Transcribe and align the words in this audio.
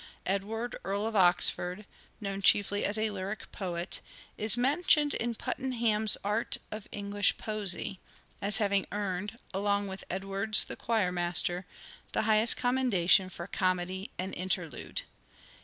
Edward 0.25 0.75
Earl 0.83 1.05
of 1.05 1.15
Oxford, 1.15 1.85
known 2.19 2.41
chiefly 2.41 2.83
as 2.85 2.97
a 2.97 3.11
lyric 3.11 3.51
poet, 3.51 3.99
is 4.35 4.57
mentioned 4.57 5.13
in 5.13 5.35
Puttenham's' 5.35 6.17
Art 6.23 6.57
of 6.71 6.87
English 6.91 7.37
Poesie' 7.37 7.99
as 8.41 8.57
having 8.57 8.87
earned, 8.91 9.37
along 9.53 9.85
with 9.85 10.03
Edwards 10.09 10.63
the 10.63 10.75
choir 10.75 11.11
master, 11.11 11.67
the 12.13 12.23
highest 12.23 12.57
commendation 12.57 13.29
for 13.29 13.45
comedy 13.45 14.09
and 14.17 14.33
interlude. 14.33 15.03